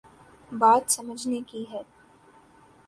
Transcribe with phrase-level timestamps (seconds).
[0.51, 1.81] بات سمجھنے کی ہے۔